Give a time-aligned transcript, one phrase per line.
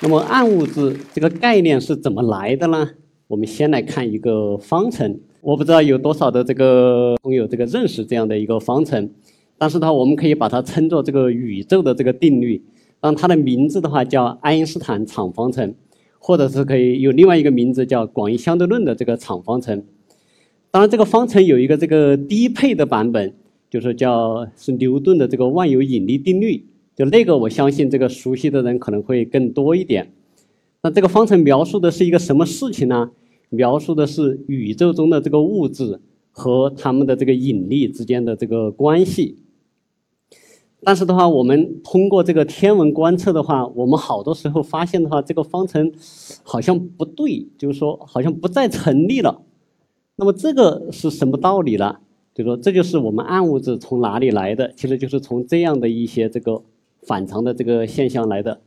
[0.00, 2.88] 那么暗物质这个概念是怎么来的呢？
[3.26, 9.10] 我们先来看一个方程，我不知道有多少的这个朋友这个认识这样的一个方程，
[9.58, 12.62] 但是的话，我们可以把它称作这个宇宙的这个定律。
[13.00, 15.74] 当它的名字的话叫爱因斯坦场方程，
[16.20, 19.82] 或者是可以有另外一个名字叫广义相对论的这个场方程。
[20.70, 23.34] 当然，这个方程有一个这个低配的版本，
[23.68, 26.64] 就是叫是牛顿的这个万有引力定律。
[26.98, 30.12] 就那个，我相信这个熟悉的人可能会更多一点。
[30.82, 33.12] 那这个方程描述的是一个什么事情呢？
[33.50, 36.00] 描述的是宇宙中的这个物质
[36.32, 39.36] 和它们的这个引力之间的这个关系。
[40.82, 45.92] 但是的话，我们通过这个天文观测的话，我们好多时候发现的话，这个方程
[46.42, 49.40] 好像不对，就是说好像不再成立了。
[50.16, 51.98] 那么这个是什么道理呢？
[52.34, 54.72] 就说这就是我们暗物质从哪里来的？
[54.74, 56.60] 其实就是从这样的一些这个。
[57.02, 58.60] 反常的这个现象来的，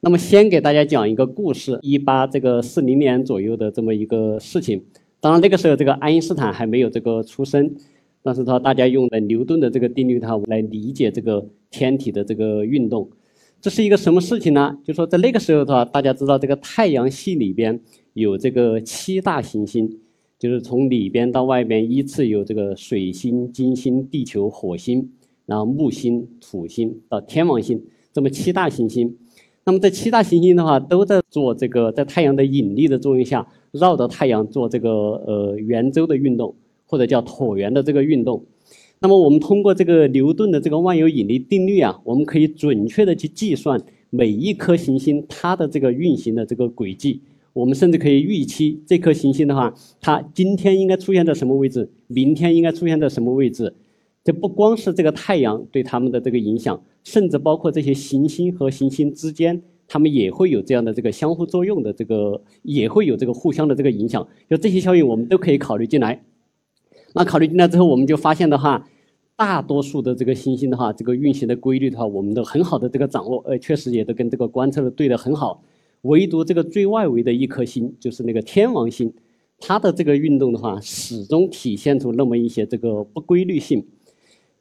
[0.00, 4.82] 那么先给大家讲一个故事，一八这个四零年左右的这么一个事情。
[5.20, 7.74] 当然那个时候这个爱因斯坦还没有这个出生，
[8.22, 13.08] 但是他大家用的牛顿的这个定律，它来理解这个天体的这个运动。
[13.60, 14.76] 这是一个什么事情呢？
[14.84, 17.80] 就说在那个时候的话，大家知道这个太阳系里边
[18.12, 20.00] 有这个七大行星，
[20.38, 25.10] 就是从里边到外边依次有这个水星、金星、地球、火星。
[25.46, 29.16] 然后木星、土星到天王星这么七大行星，
[29.64, 36.54] 那么这七大行星的话，都在做这个在太阳的引力的作用下，绕着太阳做这个呃圆周的运动，
[36.86, 38.44] 或者叫椭圆的这个运动。
[39.00, 47.20] 那么我们通过这个牛顿的这个万有引力定律啊，我们可以准确的去计算每一颗行星它的这个运行的这个轨迹。
[47.52, 53.74] 我们甚至可以预期这颗行星的话，它今天应该出现在什么位置，明天应该出现在什么位置。
[54.24, 64.26] 这不光是这个太阳对它们的这个影响，甚至包括这些行星和行星之间，它们也会有这样的这个相互作用的这个，也会有这个互相的这个影响。
[64.48, 66.24] 就这些效应，我们都可以考虑进来。
[67.12, 68.88] 那考虑进来之后，我们就发现的话，
[69.36, 75.62] 大多数的这个行星的话，这个运行的规律的话，我们都很好的这个掌握，呃，确实也都跟这个观测的对的很好。
[76.00, 79.12] 唯独这个最外围的一颗星，就是那个天王星，
[79.58, 83.86] 它的这个运动的话，始终体现出那么一些这个不规律性。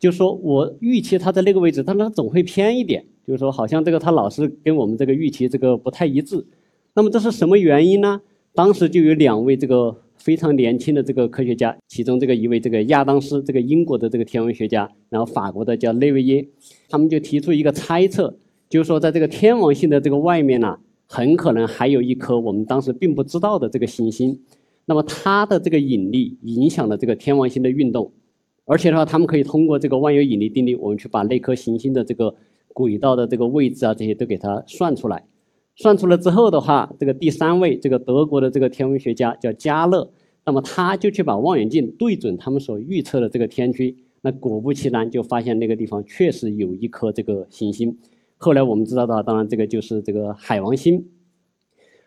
[0.04, 3.06] 就说我预期它在那个位置，但它总会偏一点。
[3.26, 6.46] 就是说，好像这个它老是跟我们这个预期这个不太一致。
[6.94, 8.20] 那么这是什么原因呢？
[8.54, 16.46] 当时就有两位这个非常年轻的这个科学家，其中这个一位这个亚当斯，这个英国的这个天文学家，然后法国的叫内维耶，
[16.90, 18.38] 他们就提出一个猜测，
[18.68, 20.78] 就是说在这个天王星的这个外面呢，
[21.08, 24.38] 很可能还有一颗我们当时并不知道的这个行星。
[24.86, 28.12] 那么它的这个引力影响了这个天王星的运动。
[28.66, 32.34] 而且的话，他们可以通过这个万有引力定律，我们去把那颗行星的这个
[32.70, 35.26] 轨道的这个位置啊，这些都给它算出来。
[35.76, 40.10] 算出来之后的话，这个第三位，这个德国的这个天文学家叫加勒，
[40.46, 47.98] 那么他就去把望远镜对准他们所预测的这个天区，那果不其然，就发现那个地方确实有一颗这个行星。
[48.38, 51.06] 后来我们知道的话，当然这个就是这个海王星。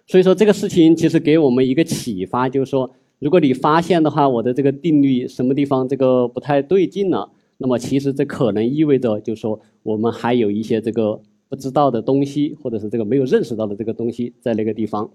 [0.06, 2.90] 所以说这个事情其实给我们一个启发，就是说。
[3.18, 15.10] 如果你发现的话，我的这个定律什么地方这个不太对劲了，那么其实这可能意味着，就是说我们还有一些这个不知道的东西，或者是这个没有认识到的这个东西在那个地方。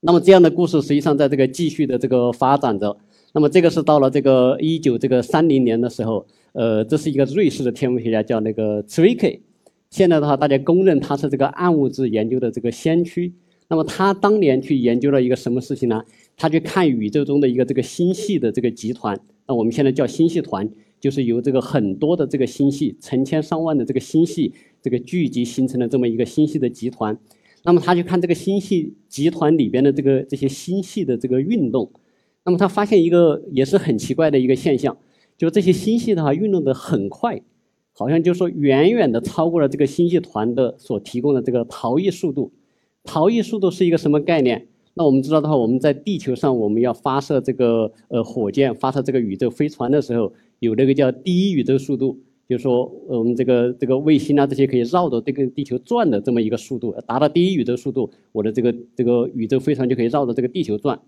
[0.00, 2.96] 那么这样的故事实际上在这个继续的这个发展着。
[3.32, 9.28] 那么这个是到了这个一九这个三零年的时候，呃，这是一个瑞士的天文学家叫那个茨威克，
[9.90, 13.34] 现在的话大家公认他是这个暗物质研究的这个先驱。
[13.68, 16.02] 那么他当年去研究了一个什么事情呢？
[16.36, 20.70] 他去看宇宙中的一个这个星系的这个集团，那我们现在叫星系团，
[21.00, 24.52] 就是由这个很多的这个星系，成千上万的这个星系
[24.82, 27.18] 这个聚集形成的这么一个星系的集团。
[27.64, 31.90] 那么他去看这个星系集团里边的这个这些星系的这个运动，
[32.44, 34.96] 那么他发现一个也是很奇怪的一个现象，
[35.36, 37.40] 就这些星系的话运动的很快，
[37.92, 42.52] 好像就说远远的超过了这个星系团的所提供的这个逃逸速度。
[43.02, 44.68] 逃逸速度是一个什么概念？
[44.98, 60.98] 那我们知道的话，我们在地球上我们要发射这个呃火箭，发射这个宇宙飞船的时候，有那个叫第一宇宙速度，就是说我们这个这个卫星啊这些可以绕着这个地球转的这么一个速度，达到第一宇宙速度，我的这个这个宇宙飞船就可以绕着这个地球转。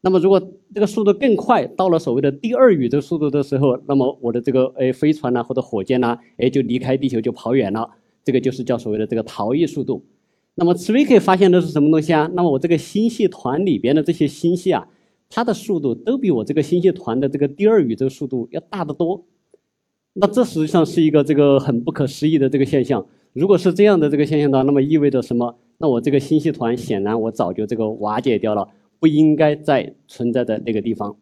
[0.00, 0.42] 那么如果
[0.74, 7.88] 这个速度更快，到了所谓的第二宇宙速度的时候，那么我的这个诶飞船呐或者火箭呐，诶就离开地球就跑远了，
[8.24, 10.02] 这个就是叫所谓的这个逃逸速度。
[10.58, 12.28] 那么茨威克发现的是什么东西啊？
[12.34, 14.88] 那么我这个星系团里边的这些星系啊，
[15.30, 19.24] 它的速度都比我这个星系团的这个第二宇宙速度要大得多。
[20.14, 23.06] 那这实际上是一个这个很不可思议的这个现象。
[23.34, 25.56] 如果是这样的这个现象的话，那么意味着什么？
[25.78, 28.68] 那我这个星系团显然我早就这个瓦解掉了，
[28.98, 31.14] 不应该再存在在那个地方。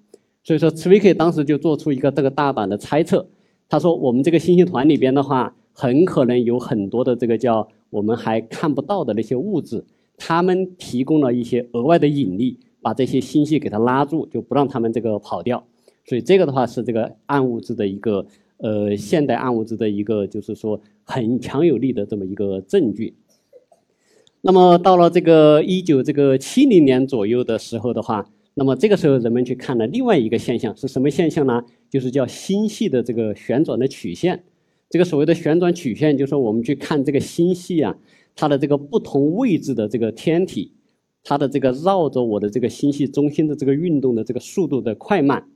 [0.42, 3.28] 所以说，茨威克当时就做出一个这个大胆的猜测，
[3.68, 9.84] 他说我们这个星系团里边的话，很可能有很多的这个叫我们还看不到的那些物质，
[10.16, 15.66] 它们提供了一些额外的引力，把这些星系给它拉住，就不让它们这个跑掉。
[16.06, 18.26] 所以这个的话是这个暗物质的一个
[18.56, 23.14] 呃现代暗物质的一个就是说很强有力的这么一个证据。
[24.40, 31.62] 那么到了这个一九这个七零年左右的时候的话，那么这个时候人们去看了另外一个现象是什么现象呢？
[31.90, 34.42] 就是叫星系的这个旋转的曲线。
[34.88, 37.96] 这个所谓的旋转曲线，就是说我们去看这个星系啊，
[38.34, 40.72] 它的这个不同位置的这个天体，
[41.24, 45.48] 它的这个绕着我的这个星系中心的这个运动的这个速度的快慢。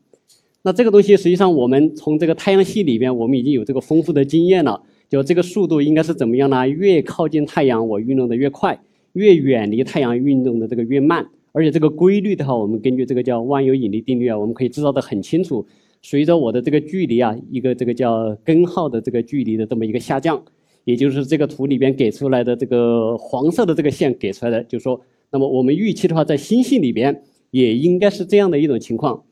[0.63, 4.83] 那这个东西实际上我们从这个太阳系里边，我们已经有这个丰富的经验了。
[5.09, 6.69] 就这个速度应该是怎么样呢？
[6.69, 8.75] 越靠近太阳，我运动的越快；
[9.15, 11.31] 越远离太阳，运动的这个越慢。
[11.53, 15.67] 而且这个规律的话，我们根据这个叫万有引力定律啊，我们可以知道的很清楚。
[16.03, 20.43] 随着我的这个距离啊，一个这个叫根号的这个距离的这么一个下降，
[20.85, 25.01] 也就是这个图里边给出来的这个黄色的这个线给出来的，就是说，
[25.31, 29.25] 那么我们预期的话，在星系里边也应该是这样的一种情况。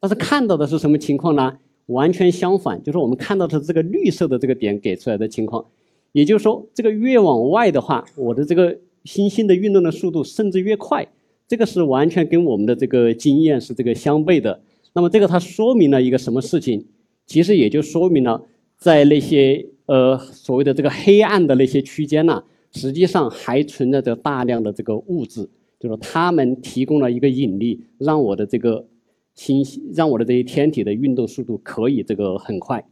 [0.00, 1.58] 但是看到的是什么情况呢？
[1.86, 5.64] 完全相反，就是我们看到的这个绿色的这个点给出来的情况，
[6.10, 11.06] 也就是说，这个越往外的话，我的这个星星的运动的速度甚至越快，
[11.46, 14.60] 这个是完全跟我们的这个经验是这个相悖的。
[14.96, 16.86] 那么这个它说明了一个什么事情？
[17.26, 18.42] 其实也就说明了，
[18.78, 25.48] 在那些呃所谓的这个黑暗的那些区间呢，实际上还存在着大量的这个物质，
[25.78, 28.88] 就是它们提供了一个引力，让我的这个。
[29.36, 32.82] 星系让我的这些天体的运动速度可以这个很快，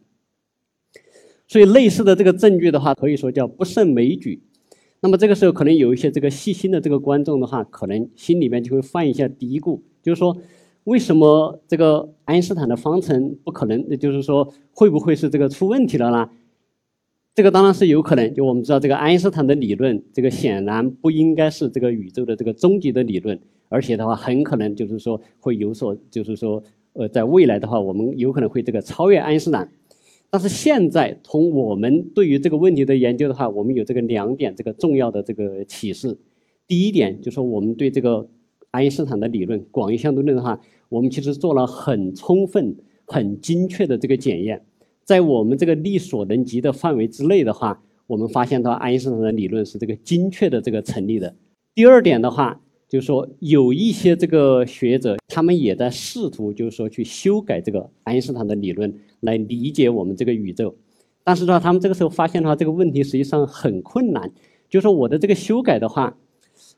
[1.49, 4.43] 所以类似的这个证据的话，可以说叫不胜枚举。
[5.01, 10.37] 那么这个时候，可能有一些这个细心的这个观众的话，可能心里面就会犯一下嘀咕，就是说，
[10.85, 13.89] 为什么这个爱因斯坦的方程不可能？
[13.89, 16.31] 也就是说，会不会是这个出问题了呢？
[17.35, 18.33] 这个当然是有可能。
[18.33, 23.39] 就我们知道，这个爱因斯坦的理论，这个显然不应该是这个宇宙的这个终极的理论。
[23.71, 29.69] 而且的话，很可能就是说会有所，就是说，呃，在未来的话，我们有可能会这个超越爱因斯坦。
[30.31, 36.19] 但是现在从我们对于这个问题的研究的话，我们有这个两点这个重要的这个启示。
[36.67, 38.29] 第一点就是说，我们对这个
[38.71, 44.65] 爱因斯坦的理论广义相对论的话，我们其实做了很充分、很精确的这个检验，
[45.05, 51.35] 在我们这个力所能及的范围之内的话，我们发现到爱因斯坦的理论是这个精确的这个成立的。
[51.75, 52.61] 第二点的话。
[52.87, 60.77] 就是说，有一些这个学者，他们也在试图，就是说去修改这个爱因斯坦的理论，来理解我们这个宇宙。
[61.25, 64.31] 但是呢，他们这个时候发现的话，这个问题实际上很困难。
[64.69, 66.17] 就是说，我的这个修改的话，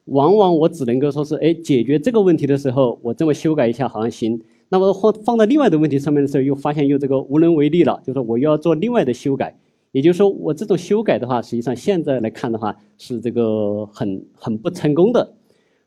[0.06, 4.41] 往往我只能够说是，哎，解决这个问题的时候，我这么修改一下好像行。
[4.69, 8.00] 那么放放到另外的问题上面的时候，又发现又这个无能为力了。
[8.05, 9.56] 就是，我又要做另外的修改。
[9.93, 15.35] 也就是说，我这种修改的话，实际上现在来看的话，是这个很很不成功的。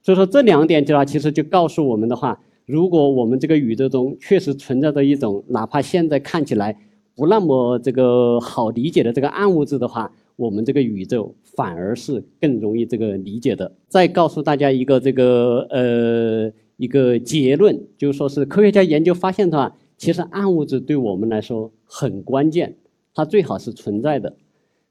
[0.02, 6.78] 所以说这两点的话，其实就告诉我们的话，如果我们这个宇宙中确实存在着一种哪怕现在看起来
[7.16, 13.76] 不那么这个好理解的这个暗物质的话，我们这个宇宙反而是更容易这个理解的。
[13.90, 22.78] 再告诉大家一个这个呃一个结论，就是说是科学家研究发现的话，其实暗物质对我们来说很关键，
[23.14, 24.38] 它最好是存在的。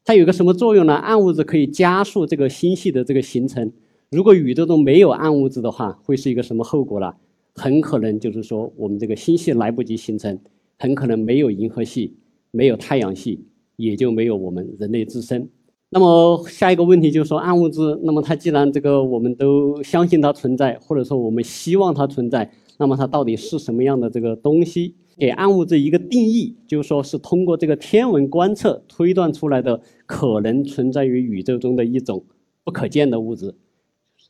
[0.04, 0.92] 它有个什么作用呢？
[0.92, 3.72] 暗物质可以加速这个星系的这个形成。
[4.10, 7.14] 如果宇宙中没有暗物质的话，会是一个什么后果呢？
[7.54, 10.38] 很可能就是说，我们这个星系来不及形成，
[10.78, 12.14] 很可能没有银河系，
[12.50, 13.42] 没有太阳系，
[13.76, 15.48] 也就没有我们人类自身。
[15.90, 24.94] 那么下一个问题就是说，暗物质，那么它既然这个我们都相信它存在，或者说我们希望它存在，那么它到底是什么样的这个东西？
[25.16, 32.24] 给暗物质一个定义，就是说是通过这个天文观测推断出来的，可能存在于宇宙中的一种
[32.62, 33.54] 不可见的物质。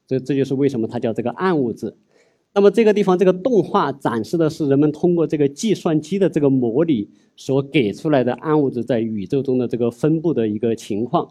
[0.06, 1.96] 这这就是为什么它叫这个暗物质。
[2.54, 11.28] 那么这个地方这个动画展示的是人们通过这个计算机的这个模拟所给出来的暗物质在宇宙中的这个分布的一个情况。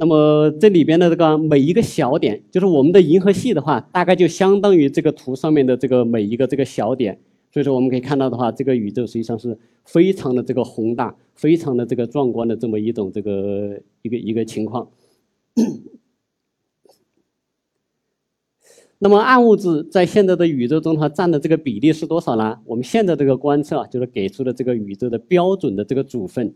[0.00, 7.20] 那么这里边的这个每一个小点，就是我们的银河系的话，大概就相当于这个图上面的这个每一个这个小点。
[7.52, 14.88] 所以说我们可以看到的话，这个宇宙实际上是非常的这个宏大、非常的这个壮观的这么一种这个一个一个情况。
[19.00, 22.58] 那么暗物质在现在的宇宙中，它占的这个比例是多少呢？
[22.64, 26.54] 我们现在这个观测啊，就是给出的这个宇宙的标准的这个组分，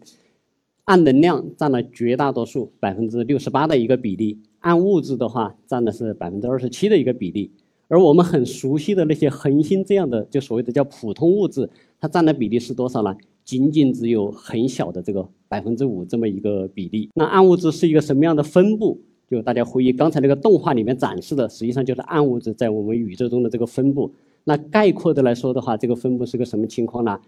[0.84, 7.50] 暗能量占了绝大多数，百分之六十八的一个比例；暗物质的话，占的是百分之二十七的一个比例。
[7.88, 13.16] 而我们很熟悉的那些恒星这样的，就所谓的叫普通物质，它占的比例是多少呢？
[13.44, 17.08] 仅仅只有很小的这个百分之五这么一个比例。
[17.14, 19.00] 那暗物质是一个什么样的分布？
[19.30, 24.12] 就大家回忆刚才那个动画里面展示的，实际上就是暗物质在我们宇宙中的这个分布。
[24.44, 27.18] 那概括的来说的话，这个分布是个什么情况呢？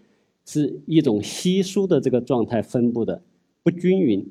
[0.45, 3.21] 是一种稀疏的这个状态分布的，
[3.67, 4.25] 不均匀，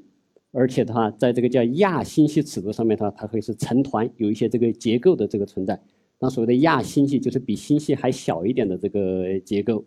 [0.50, 5.78] 而且的话，在这个叫亚星系尺度上面的话，它会是成团，有一些这个结构的这个存在。
[6.18, 9.84] 那所谓的亚星系就是比星系还小一点的这个结构。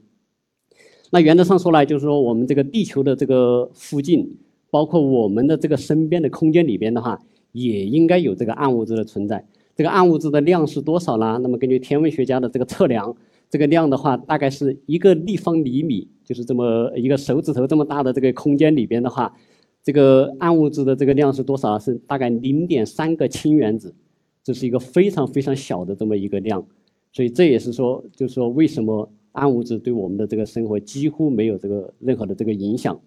[1.10, 4.38] 那原则上说来，就是说我们这个地球的这个附近，
[4.70, 7.20] 包括我们的这个身边的空间里边的话，
[7.52, 9.44] 也应该有这个暗物质的存在。
[9.76, 11.40] 这个暗物质的量是多少呢？
[11.42, 13.18] 那么根据天文学家的这个测量，
[13.50, 19.36] 这个量的话，大概是一个立方厘米，就是这么一个手指头这么大的这个空间里边的话，
[19.84, 21.80] 这个暗物质的这个量是多少？
[21.80, 23.96] 是大概零点三个氢原子。
[24.44, 26.64] 这是一个非常非常小的这么一个量，
[27.12, 33.00] 所以这也是说，就是说为什么暗物质对我们的这个生活几乎没有这个任何的这个影响。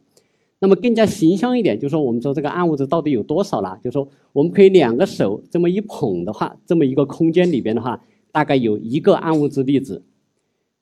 [0.59, 3.77] 那么更加形象一点，就是说我们说这个暗物质到底有多少呢？
[3.83, 10.03] 就是说我们可以两个手这么一捧的话，这么一个空间里边的话，大概有一个暗物质粒子。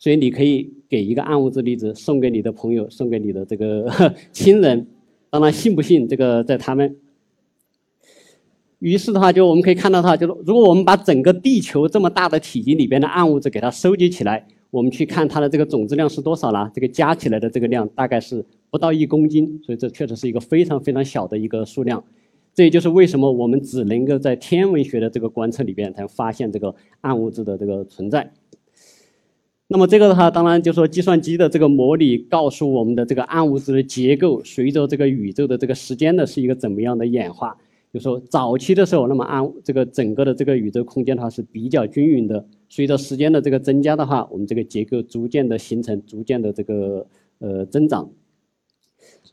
[0.01, 3.87] 所以你可以给一个暗物质粒子送给你的朋友，送给你的这个
[4.33, 4.87] 亲人。
[5.29, 6.97] 当然，信不信这个在他们。
[8.79, 16.71] 于是的话，就我们可以看到，它就是如果我们把整个地球这么大的体积里边的暗物质给它收集起来，我们去看它的这个总质量是多少呢？
[16.75, 22.03] 这个加起来的这个量大概是不到一公斤，所以这确实是一个非常非常小的一个数量。
[22.55, 28.33] 这也就是为什么我们只能够在天文学的这个观测里边才发现这个暗物质的这个存在。
[29.73, 37.57] 那么这个的话，当然就说计算机的这个模拟告诉我们的这个暗物质的结构，随着这个宇宙的这个时间的是一个怎么样的演化。
[37.95, 42.45] 就说早期的时候，那么暗这个整个的这个宇宙空间的话是比较均匀的。
[42.69, 47.07] 随着时间的这个增加的话，我们这个结构逐渐的形成，逐渐的这个
[47.39, 48.11] 呃增长。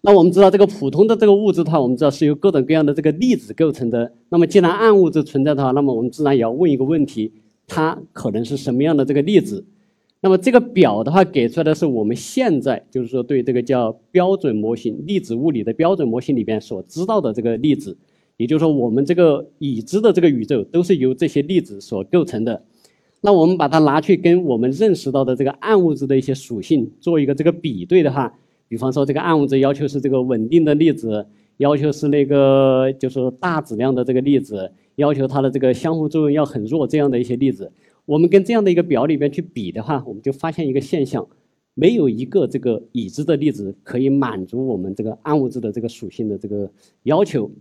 [0.01, 4.13] 那我们知道这个普通的这个物质的话，我们知道是由各种各样的这个粒子构成的。
[4.29, 7.31] 那么既然暗物质存在的话，那么我们自然也要问一个问题：
[7.65, 9.65] 它可能是什么样的这个粒子？
[10.21, 17.97] 那么这个表的话给出来的是我们现在就是说对这个叫标准模型粒子物理的标准模型里边所知道的这个粒子。
[18.37, 22.63] 也就是说，我们这个已知的这个宇宙都是由这些粒子所构成的。
[23.21, 28.31] 那我们把它拿去跟我们认识到的这个暗物质的一些属性做一个这个比对的话，
[28.67, 31.25] 比方说这个暗物质要求是这个稳定的粒子，
[31.57, 37.71] 要求是那个就是大质量的这个粒子，要求它的这个相互作用要很弱这样的一些粒子，
[38.07, 41.27] 我们跟这样的一个表里边去比的话，我们就发现一个现象，
[41.73, 46.71] 没有一个这个已知的粒子可以满足我们这个暗物质的这个属性的这个
[47.03, 47.51] 要求。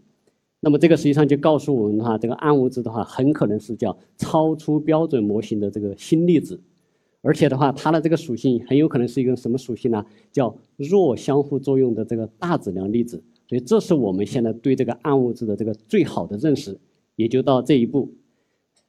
[0.61, 6.61] 那么这个实际上就告诉我们的话，这个暗物质的话，很可能是叫超出标准模型的这个新粒子，
[7.23, 10.07] 而且的话，它的这个属性很有可能是一个什么属性呢？
[10.31, 13.21] 叫弱相互作用的这个大质量粒子。
[13.49, 16.79] 所以这是我们现在对这个暗物质的这个最好的认识，
[17.17, 18.15] 也就到这一步。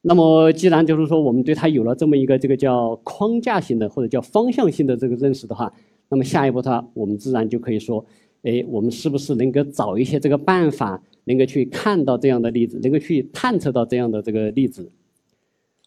[0.01, 5.71] 那么既然就是说我们对它有了这么一个这个叫框架性的或者叫方向性的这个认识的话，
[6.09, 8.05] 那么下一步的话，我们自然就可以说，
[8.43, 11.01] 哎，我们是不是能够找一些这个办法？
[11.25, 14.89] 能够去看到这样的例子，能够去探测到这样的这个例子，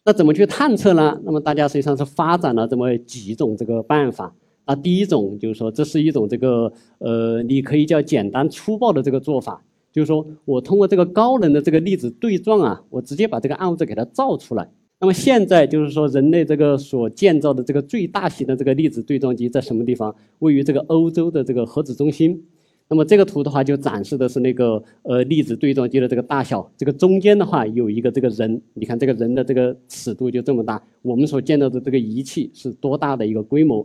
[0.05, 1.19] 那怎么去探测呢？
[1.23, 4.35] 那么大家实际上是发展了这么几种这个办法。
[4.65, 14.69] 啊，第一种就是说，这是一种这个呃，你可以叫简单粗暴的这个做法，就是说我通过这个高能的这个粒子对撞啊，我直接把这个暗物质给它造出来。
[14.99, 20.15] 那么现在就是说，人类这个所建造的这个最大型的这个粒子对撞机在什么地方？
[20.39, 22.45] 位于这个欧洲的这个核子中心。
[22.87, 26.71] 那么这个图的话，就展示的是那个呃粒子对撞机的这个大小。
[26.77, 30.83] 这个中间的话有一个这个人，你看这个人的这个尺度就这么大。
[31.01, 33.83] 我们所见到的这个仪器是多大的一个规模？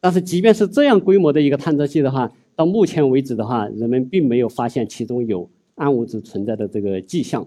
[0.00, 7.46] 但是即便是这样规模的一个探测器的话，到目前为止的话，人们并没有发现其中有暗物质存在的这个迹象。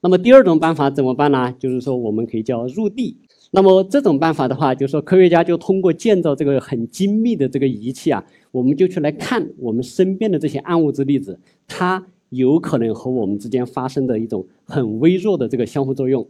[0.00, 1.52] 那么第二种办法怎么办呢？
[1.58, 3.16] 就是说我们可以叫入地。
[3.50, 16.24] 那么这种办法的话，就是说科学家就通过建造这个很精密的这个仪器啊，我们就去来看我们身边的这些暗物质粒子，它有可能和我们之间发生的一种很微弱的这个相互作用。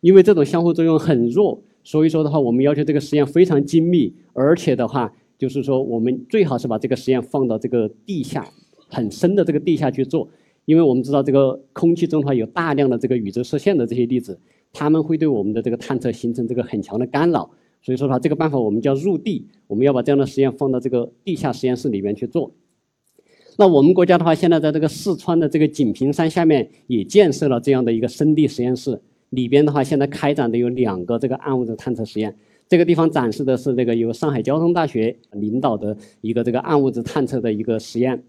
[0.00, 8.46] 因为这种相互作用很弱，所以说的话，我们要求这个实验非常精密，而且的话，就是说我们最好是把这个实验放到这个地下
[8.88, 10.28] 很深的这个地下去做，
[10.64, 14.38] 因为我们知道这个空气中的话有大量的这个宇宙射线的这些粒子。
[14.76, 17.48] 它们会对我们的这个探测形成这个很强的干扰，
[17.80, 22.52] 所以说的话，这个办法我们叫入地，我们要把这样的实验放到这个地下实验室里面去做。
[23.56, 29.00] 那我们国家的话，现在在这个四川的这个锦屏山下面也建设了这样的一个深地实验室，
[29.30, 32.36] 里边的话现在开展的有两个这个暗物质探测实验。
[32.68, 38.22] 这个地方展示的是这个由上海交通大学领导的一个这个暗物质探测的一个实验。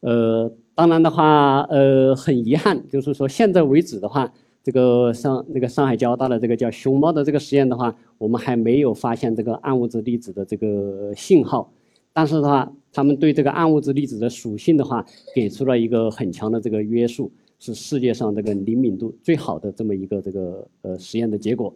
[0.00, 11.72] 呃，当然的话，呃，很遗憾，就是说现在为止的话，这个上那个上海交大的这个叫熊猫的这个实验的话，我们还没有发现这个暗物质粒子的这个信号。
[12.12, 21.74] 但是的话，他们对这个暗物质粒子的属性的话，给出了一个很强的这个约束，是世界上这个灵敏度最好的这么一个这个呃实验的结果。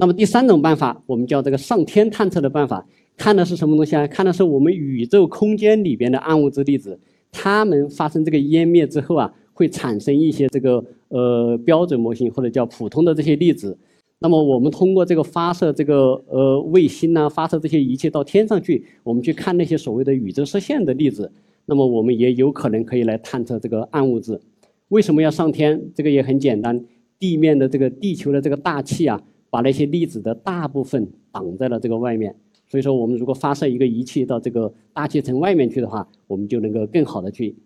[0.00, 2.86] 那么第三种办法，我们叫这个上天探测的办法，
[3.18, 4.06] 看的是什么东西啊？
[4.06, 6.98] 看的是我们宇宙空间里边的暗物质粒子，
[7.30, 13.76] 它们发生这个湮灭之后啊，会产生一些这个呃标准模型或者叫普通的这些粒子。
[14.20, 21.30] 那么我们通过这个发射这个呃卫星呢，发射这些仪器到天上去，我们去看那些所谓的宇宙射线的粒子，
[21.66, 24.40] 那么我们也有可能可以来探测这个暗物质。
[24.88, 25.78] 为什么要上天？
[25.94, 26.82] 这个也很简单，
[27.18, 32.34] 地面的这个地球的这个大气啊，把那些粒子的大部分挡在了这个外面。
[32.68, 37.56] 所以说，我们如果发射一个仪器到这个大气层外面去的话，我们就能够更好的去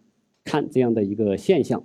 [0.44, 1.84] 看这样的一个现象。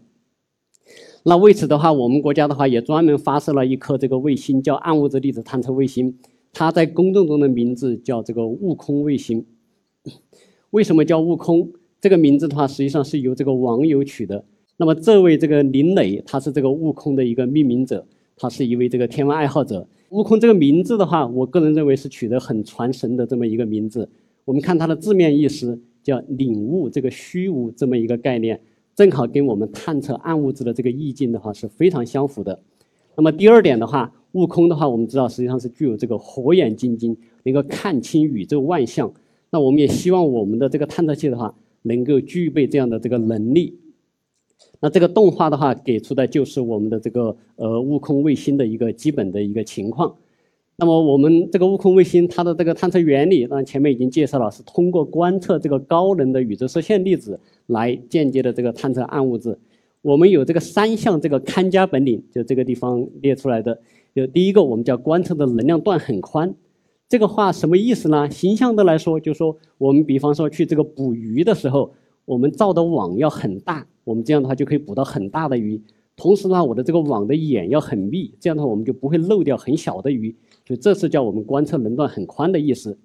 [1.23, 6.17] 那为此的话，我们国家的话也专门发射了一颗这个卫星，叫暗物质粒子探测卫星。
[6.53, 9.45] 它在公众中的名字叫这个悟空卫星。
[10.71, 11.73] 为什么叫悟空？
[11.99, 14.45] 这个名字的话，实际上是由这个网友取的。
[14.77, 18.07] 那么这位这个林磊，他是这个悟空的一个命名者，
[18.39, 19.85] 他是一位这个天文爱好者。
[20.11, 24.09] 悟空这个名字的话，我个人认为是取得很传神的这么一个名字。
[24.45, 28.59] 我们看它的字面意思，叫领悟这个虚无这么一个概念。
[28.95, 32.59] 正好跟我们探测暗物质的这个意境的话是非常相符的。
[33.15, 39.11] 那么第二点的话，悟空的话，我们知道实际上是具有这个火眼金睛，能够看清宇宙万象。
[39.51, 41.53] 那我们也希望我们的这个探测器的话，
[41.83, 43.77] 能够具备这样的这个能力。
[44.81, 50.15] 那这个动画的话，给出的就是我们的这个呃悟空卫星的一个基本的一个情况。
[50.77, 57.37] 那么我们这个悟空卫星，它的这个探测原理，那前面已经介绍了，是通过观测这个高能的宇宙射线粒子
[57.67, 59.57] 来间接的这个探测暗物质。
[60.01, 63.77] 我们有这个三项这个看家本领，就这个地方列出来的。
[64.15, 66.55] 就第一个，我们叫观测的能量段很宽。
[67.09, 68.31] 这个话什么意思呢？
[68.31, 71.91] 形象的来说，就说我们比方说去这个捕鱼的时候，
[72.29, 75.81] 我们造的网要很大，我们这样的话就可以捕到很大的鱼。
[76.15, 80.35] 同时呢，我的这个网的眼要很密，这样的话我们就不会漏掉很小的鱼。
[80.63, 82.95] 就这是叫我们观测能段很宽的意思。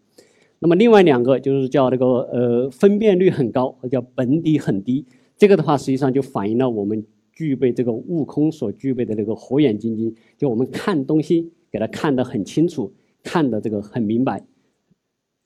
[0.58, 5.06] 那么另外两个就是叫那个呃分辨率很高，或叫本底很低。
[5.38, 14.44] 这个的话实际上就反映了我们具备这个悟空所具备的那个火眼金睛，就我们看东西给它看得很清楚，看得这个很明白。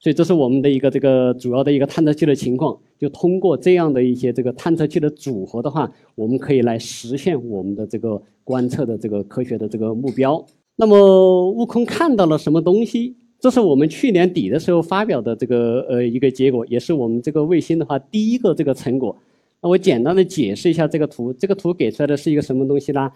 [0.00, 2.78] 所以这是我们的一个这个主要的一个探测器的情况。
[2.98, 10.44] 就通过这样的一些这个探测器的组合的话，我们可以来实现我们的这个观测的这个科学的这个目标。
[10.76, 13.16] 那么悟空看到了什么东西？
[13.40, 19.16] 这是我们去年底的时候发表的这个呃一个结果，也是我们这个卫星的话第一个这个成果。
[19.60, 23.10] 那我简单的解释一下这个图，这个图给出来的是一个什么东西呢？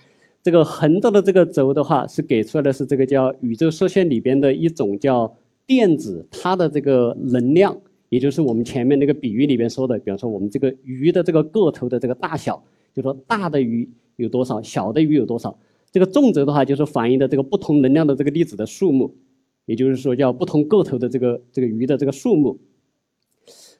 [0.45, 5.33] 这个横着的这个轴的话是给出来的是这个叫宇宙射线里边的一种叫
[5.67, 7.77] 电子，它的这个能量，
[8.09, 12.63] 也就是我们前面那个比喻里边说的，比方说我们这个鱼的这个个头的这个大小，
[12.95, 15.59] 就说大的鱼有多少，小的鱼有多少。
[15.91, 19.15] 这个纵轴的话，就是反映的这个不同能量的这个粒子的数目，
[19.67, 22.59] 也就是说叫不同个头的这个这个鱼的这个数目。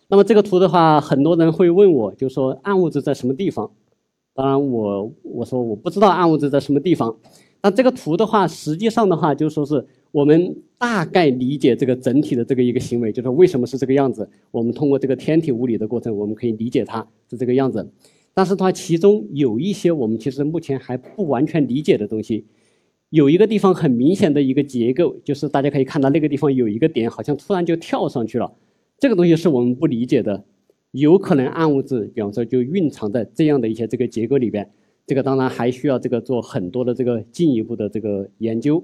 [0.09, 3.71] 那么这个图的话，很多人会问我，就说暗物质在什么地方？
[4.35, 7.17] 当然我我说我不知道暗物质在什么地方。
[7.63, 14.29] 那这个图的话，实际上的话，就说是我们大概理解这个整体的这个一个行为，就是为什么是这个样子。
[14.51, 17.91] 我们通过这个天体物理的过程，我们可以理解它是这个样子。
[18.35, 22.45] 但是它其中有一些我们其实目前还不完全理解的东西，
[23.11, 28.53] 有一个地方很明显的一个结构，就是大家可以看到那个地方有一个点，好像突然就跳上去了。
[28.99, 30.45] 这个东西是我们不理解的，
[30.91, 34.71] 有可能暗物质，比方说就蕴藏在这样的一些这个结构里边。
[35.07, 38.83] 这个当然还需要这个做很多的这个进一步的这个研究。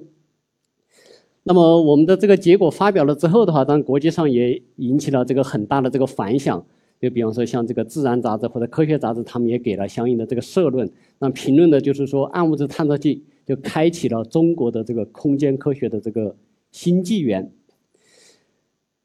[1.45, 6.65] 那么我们的这个结果发表了之后的话，当然国际上也引起了这个很大的这个反响。
[7.01, 10.91] 就比方说像这个《自然》杂志或者《科学》杂志，他们也给了相应的这个社论。
[11.21, 16.35] 那评论的就是说，暗物质探测器就开启了中国的这个空间科学的这个
[16.73, 17.53] 新纪元。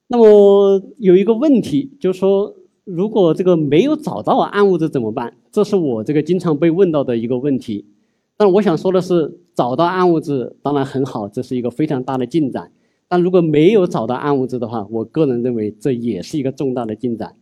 [0.08, 5.38] 那么有一个问题，就是说，如果这个没有找到暗物质怎么办？
[5.52, 7.86] 这是我这个经常被问到的一个问题。
[8.38, 12.72] 但我想说的是，找到暗物质当然很好，这是一个非常大的进展。
[13.08, 17.36] 但如果没有找到暗物质的话，我个人认为这也是一个重大的进展。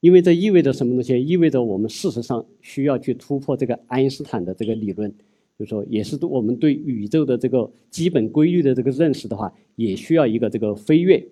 [0.00, 1.18] 因为这意味着什么东西？
[1.18, 5.10] 意味着我们事实上需要去突破这个爱因斯坦的这个理论，
[5.58, 11.26] 就是说，也是我们对宇宙的这个基本规律的这个认识的话，也需要一个这个飞跃。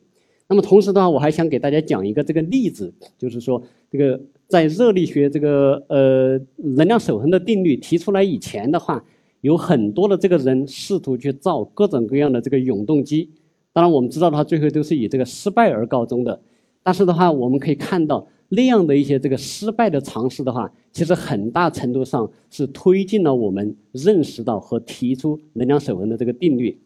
[0.49, 4.19] 那么同时的话，我还想给大家讲一个这个例子，就是说，这个
[4.53, 6.39] 在热力学这个呃
[6.77, 9.03] 能量守恒的定律提出来以前的话。
[9.41, 13.29] 有很多的这个人试图去造各种各样的这个永动机，
[13.73, 16.41] 当然我们知道的话，最后都是以这个失败而告终的。
[16.85, 26.79] 但是的话，我们可以看到那样的一些这个失败的尝试的话，其实很大程度上是推进了我们认识到和提出能量守恒的这个定律。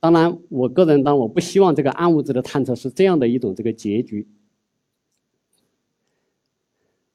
[0.00, 4.26] 当然，我个人当然我不希望这个暗物质的探测是这样的一种这个结局。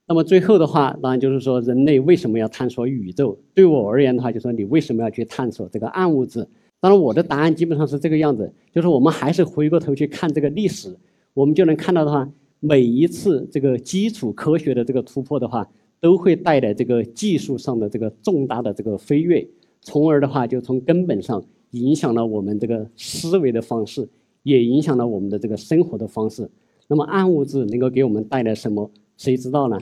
[0.08, 3.36] 那么最后的话，当然就是说，人类为什么要探索宇宙？
[3.56, 6.48] 对我而言的话，就说你为什么要去探索这个暗物质？
[6.80, 10.96] 当然，我的答案基本上是这个样子，就是我们还是回过头去看这个历史，
[11.34, 15.68] 我们就能看到的话，每一次这个基础科学的这个突破的话，
[16.00, 19.48] 都会带来这个技术上的这个重大的这个飞跃，
[19.82, 24.08] 从而的话，就从根本上影响了我们这个思维的方式，
[24.44, 26.48] 也影响了我们的这个生活的方式。
[26.88, 28.92] 那么暗物质能够给我们带来什么？
[29.18, 29.80] 谁知道呢？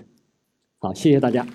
[0.83, 1.47] 好，谢谢大家。